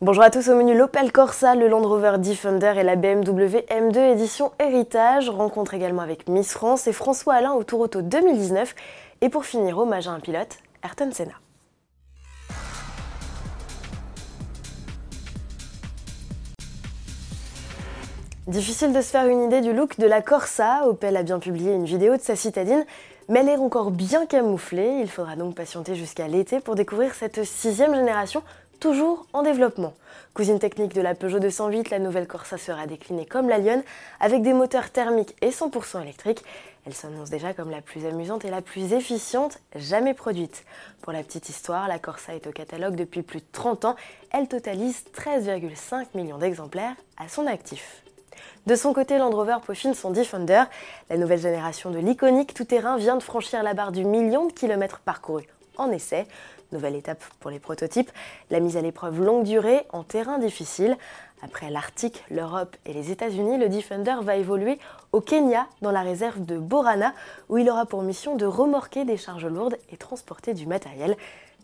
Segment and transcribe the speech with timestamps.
[0.00, 4.14] Bonjour à tous au menu l'Opel Corsa, le Land Rover Defender et la BMW M2
[4.14, 5.30] édition Héritage.
[5.30, 8.74] Rencontre également avec Miss France et François Alain au Tour Auto 2019.
[9.20, 11.34] Et pour finir, hommage à un pilote, Ayrton Senna.
[18.48, 20.88] Difficile de se faire une idée du look de la Corsa.
[20.88, 22.84] Opel a bien publié une vidéo de sa citadine,
[23.28, 24.98] mais elle est encore bien camouflée.
[25.00, 28.42] Il faudra donc patienter jusqu'à l'été pour découvrir cette sixième génération
[28.78, 29.94] toujours en développement.
[30.34, 33.82] Cousine technique de la Peugeot 208, la nouvelle Corsa sera déclinée comme la Lyon,
[34.20, 36.42] avec des moteurs thermiques et 100% électriques.
[36.86, 40.64] Elle s'annonce déjà comme la plus amusante et la plus efficiente jamais produite.
[41.02, 43.96] Pour la petite histoire, la Corsa est au catalogue depuis plus de 30 ans.
[44.30, 48.02] Elle totalise 13,5 millions d'exemplaires à son actif.
[48.66, 50.64] De son côté, Land Rover peaufine son Defender.
[51.10, 55.00] La nouvelle génération de l'iconique tout-terrain vient de franchir la barre du million de kilomètres
[55.00, 56.26] parcourus en essai.
[56.72, 58.10] Nouvelle étape pour les prototypes,
[58.50, 60.96] la mise à l'épreuve longue durée en terrain difficile.
[61.42, 64.78] Après l'Arctique, l'Europe et les États-Unis, le Defender va évoluer
[65.12, 67.12] au Kenya, dans la réserve de Borana,
[67.48, 71.16] où il aura pour mission de remorquer des charges lourdes et transporter du matériel.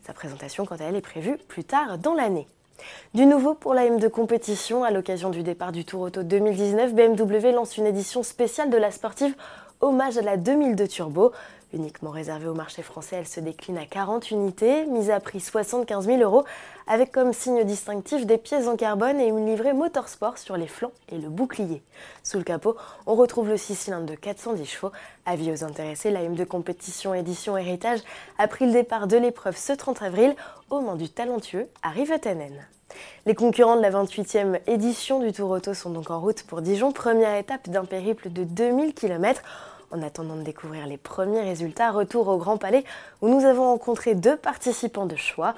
[0.05, 2.47] Sa présentation, quant à elle, est prévue plus tard dans l'année.
[3.13, 7.51] Du nouveau pour la M2 compétition, à l'occasion du départ du Tour Auto 2019, BMW
[7.51, 9.35] lance une édition spéciale de la sportive
[9.81, 11.31] hommage à la 2002 Turbo.
[11.73, 16.05] Uniquement réservée au marché français, elle se décline à 40 unités, mise à prix 75
[16.05, 16.43] 000 euros,
[16.85, 20.91] avec comme signe distinctif des pièces en carbone et une livrée motorsport sur les flancs
[21.07, 21.81] et le bouclier.
[22.23, 24.91] Sous le capot, on retrouve le 6 cylindres de 410 chevaux.
[25.25, 27.99] Avis aux intéressés, la M2 compétition édition héritage
[28.37, 30.35] a pris le départ de l'épreuve ce 30 avril
[30.69, 32.67] au mains du talentueux Harry Vatanen.
[33.25, 36.91] Les concurrents de la 28e édition du Tour Auto sont donc en route pour Dijon,
[36.91, 39.41] première étape d'un périple de 2000 km.
[39.91, 42.85] En attendant de découvrir les premiers résultats, retour au Grand Palais
[43.21, 45.53] où nous avons rencontré deux participants de choix.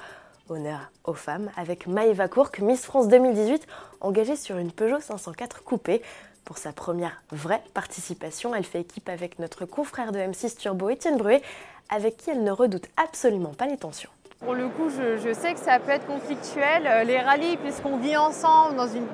[0.50, 3.66] Honneur aux femmes avec Maëva Courc, Miss France 2018,
[4.02, 6.02] engagée sur une Peugeot 504 coupée.
[6.46, 11.18] Pour sa première vraie participation, elle fait équipe avec notre confrère de M6 Turbo Étienne
[11.18, 11.42] Bruet,
[11.90, 14.10] avec qui elle ne redoute absolument pas les tensions.
[14.40, 16.86] Pour le coup, je, sais que ça peut être conflictuel.
[16.86, 19.06] Euh, les rallyes, puisqu'on vit ensemble dans une,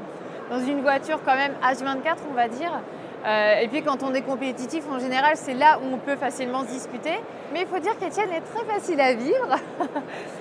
[0.49, 2.71] dans une voiture quand même H24, on va dire,
[3.25, 6.63] euh, et puis quand on est compétitif, en général, c'est là où on peut facilement
[6.63, 7.19] se disputer.
[7.53, 9.55] Mais il faut dire qu'Étienne est très facile à vivre.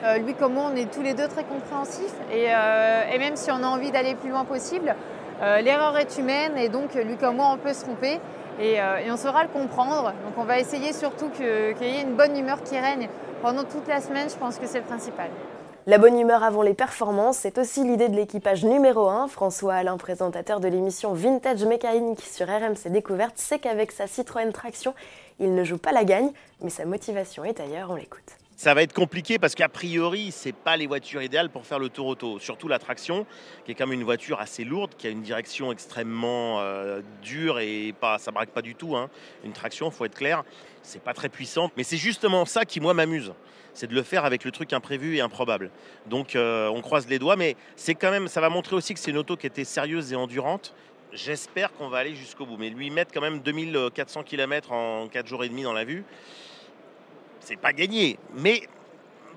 [0.05, 2.15] Euh, lui comme moi, on est tous les deux très compréhensifs.
[2.31, 4.94] Euh, et, même si on a envie d'aller plus loin possible,
[5.41, 8.21] l'erreur est humaine et donc lui comme moi, on peut se tromper.
[8.61, 8.78] Et,
[9.11, 10.12] on saura le comprendre.
[10.25, 13.09] Donc on va essayer surtout qu'il y ait une bonne humeur qui règne
[13.43, 14.31] pendant toute la semaine.
[14.31, 15.31] Je pense que c'est le principal.
[15.88, 19.26] La bonne humeur avant les performances, c'est aussi l'idée de l'équipage numéro 1.
[19.26, 24.93] François Alain, présentateur de l'émission Vintage Mécanique sur RMC Découverte, sait qu'avec sa Citroën Traction,
[25.41, 28.38] il ne joue pas la gagne, mais sa motivation est ailleurs, on l'écoute.
[28.59, 31.79] Ça va être compliqué parce qu'a priori, ce n'est pas les voitures idéales pour faire
[31.79, 32.41] le tour auto.
[32.41, 33.25] Surtout la traction,
[33.65, 37.61] qui est quand même une voiture assez lourde, qui a une direction extrêmement euh, dure
[37.61, 38.97] et pas, ça braque pas du tout.
[38.97, 39.11] Hein.
[39.45, 40.43] Une traction, faut être clair,
[40.83, 41.71] c'est pas très puissant.
[41.77, 43.33] Mais c'est justement ça qui moi m'amuse
[43.75, 45.71] c'est de le faire avec le truc imprévu et improbable.
[46.07, 48.99] Donc euh, on croise les doigts, mais c'est quand même, ça va montrer aussi que
[48.99, 50.75] c'est une auto qui était sérieuse et endurante.
[51.13, 52.57] J'espère qu'on va aller jusqu'au bout.
[52.57, 56.05] Mais lui mettre quand même 2400 km en 4 jours et demi dans la vue,
[57.41, 58.19] c'est pas gagné.
[58.34, 58.62] Mais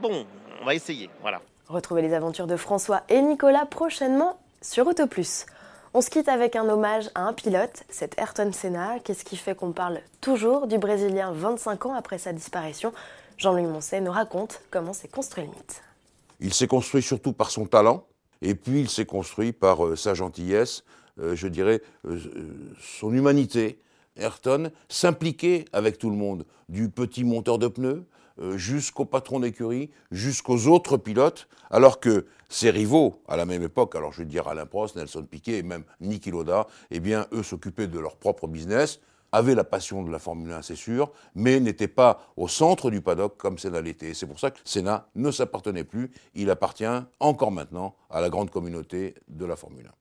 [0.02, 0.26] bon,
[0.62, 1.10] on va essayer.
[1.22, 1.42] Voilà.
[1.68, 5.46] Retrouvez les aventures de François et Nicolas prochainement sur Autoplus.
[5.94, 9.00] On se quitte avec un hommage à un pilote, c'est Ayrton Senna.
[9.04, 12.94] Qu'est-ce qui fait qu'on parle toujours du Brésilien 25 ans après sa disparition?
[13.38, 15.82] Jean-Louis Moncet nous raconte comment s'est construit le mythe.
[16.40, 18.06] Il s'est construit surtout par son talent,
[18.42, 20.84] et puis il s'est construit par euh, sa gentillesse,
[21.20, 22.18] euh, je dirais euh,
[22.80, 23.78] son humanité.
[24.18, 28.06] Ayrton s'impliquait avec tout le monde, du petit monteur de pneus
[28.56, 34.12] jusqu'au patron d'écurie, jusqu'aux autres pilotes, alors que ses rivaux à la même époque, alors
[34.12, 37.88] je vais dire Alain Prost, Nelson Piquet et même Niki Loda, eh bien eux s'occupaient
[37.88, 39.00] de leur propre business,
[39.32, 43.02] avait la passion de la Formule 1, c'est sûr, mais n'était pas au centre du
[43.02, 44.14] paddock comme Senna l'était.
[44.14, 46.12] C'est pour ça que Senna ne s'appartenait plus.
[46.36, 46.84] Il appartient
[47.20, 50.01] encore maintenant à la grande communauté de la Formule 1.